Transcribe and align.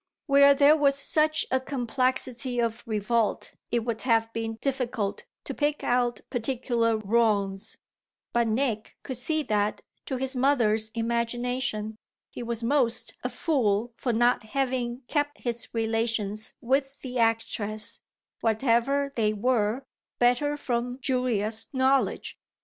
Where 0.25 0.55
there 0.55 0.75
was 0.75 0.97
such 0.97 1.45
a 1.51 1.59
complexity 1.59 2.57
of 2.59 2.81
revolt 2.87 3.53
it 3.69 3.81
would 3.81 4.01
have 4.01 4.33
been 4.33 4.55
difficult 4.59 5.25
to 5.43 5.53
pick 5.53 5.83
out 5.83 6.21
particular 6.31 6.97
wrongs; 6.97 7.77
but 8.33 8.47
Nick 8.47 8.97
could 9.03 9.17
see 9.17 9.43
that, 9.43 9.83
to 10.07 10.17
his 10.17 10.35
mother's 10.35 10.89
imagination, 10.95 11.97
he 12.31 12.41
was 12.41 12.63
most 12.63 13.13
a 13.23 13.29
fool 13.29 13.93
for 13.95 14.11
not 14.11 14.43
having 14.43 15.03
kept 15.07 15.41
his 15.43 15.67
relations 15.71 16.55
with 16.61 16.99
the 17.03 17.19
actress, 17.19 18.01
whatever 18.39 19.13
they 19.15 19.33
were, 19.33 19.83
better 20.17 20.57
from 20.57 20.97
Julia's 20.99 21.67
knowledge. 21.73 22.39